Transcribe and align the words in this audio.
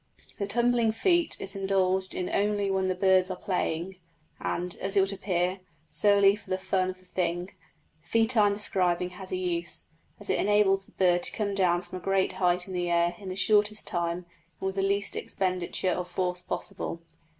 The 0.39 0.47
tumbling 0.47 0.91
feat 0.91 1.37
is 1.39 1.55
indulged 1.55 2.15
in 2.15 2.27
only 2.31 2.71
when 2.71 2.87
the 2.87 2.95
birds 2.95 3.29
are 3.29 3.35
playing, 3.37 3.97
and, 4.39 4.75
as 4.81 4.97
it 4.97 5.01
would 5.01 5.13
appear, 5.13 5.59
solely 5.91 6.35
for 6.35 6.49
the 6.49 6.57
fun 6.57 6.89
of 6.89 6.97
the 6.97 7.05
thing; 7.05 7.51
the 8.01 8.07
feat 8.07 8.35
I 8.35 8.47
am 8.47 8.53
describing 8.53 9.09
has 9.11 9.31
a 9.31 9.35
use, 9.35 9.89
as 10.19 10.27
it 10.27 10.39
enables 10.39 10.87
the 10.87 10.91
bird 10.93 11.21
to 11.21 11.31
come 11.31 11.53
down 11.53 11.83
from 11.83 11.99
a 11.99 12.01
great 12.01 12.31
height 12.31 12.65
in 12.65 12.73
the 12.73 12.89
air 12.89 13.13
in 13.19 13.29
the 13.29 13.35
shortest 13.35 13.85
time 13.85 14.25
and 14.59 14.65
with 14.65 14.73
the 14.73 14.81
least 14.81 15.15
expenditure 15.15 15.91
of 15.91 16.09
force 16.09 16.41
possible. 16.41 17.03